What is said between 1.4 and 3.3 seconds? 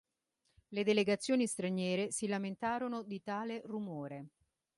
straniere si lamentarono di